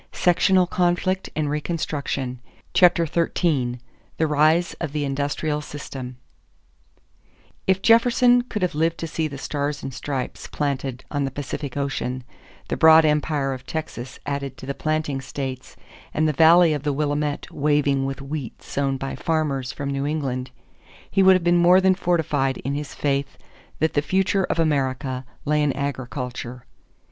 SECTIONAL 0.13 0.65
CONFLICT 0.65 1.29
AND 1.35 1.47
RECONSTRUCTION 1.51 2.39
CHAPTER 2.73 3.05
XIII 3.05 3.79
THE 4.17 4.25
RISE 4.25 4.73
OF 4.81 4.93
THE 4.93 5.05
INDUSTRIAL 5.05 5.61
SYSTEM 5.61 6.17
If 7.67 7.83
Jefferson 7.83 8.41
could 8.41 8.63
have 8.63 8.73
lived 8.73 8.97
to 8.97 9.05
see 9.07 9.27
the 9.27 9.37
Stars 9.37 9.83
and 9.83 9.93
Stripes 9.93 10.47
planted 10.47 11.03
on 11.11 11.23
the 11.23 11.29
Pacific 11.29 11.73
Coast, 11.73 12.01
the 12.69 12.77
broad 12.77 13.05
empire 13.05 13.53
of 13.53 13.67
Texas 13.67 14.17
added 14.25 14.57
to 14.57 14.65
the 14.65 14.73
planting 14.73 15.21
states, 15.21 15.75
and 16.15 16.27
the 16.27 16.33
valley 16.33 16.73
of 16.73 16.81
the 16.81 16.93
Willamette 16.93 17.51
waving 17.51 18.03
with 18.03 18.23
wheat 18.23 18.59
sown 18.63 18.97
by 18.97 19.15
farmers 19.15 19.71
from 19.71 19.91
New 19.91 20.07
England, 20.07 20.49
he 21.11 21.21
would 21.21 21.33
have 21.35 21.43
been 21.43 21.57
more 21.57 21.79
than 21.79 21.93
fortified 21.93 22.57
in 22.65 22.73
his 22.73 22.95
faith 22.95 23.37
that 23.77 23.93
the 23.93 24.01
future 24.01 24.45
of 24.45 24.57
America 24.57 25.25
lay 25.45 25.61
in 25.61 25.71
agriculture. 25.73 26.65